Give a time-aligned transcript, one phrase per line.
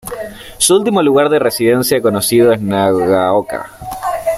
[0.57, 3.69] Su último lugar de residencia conocido es Nagaoka.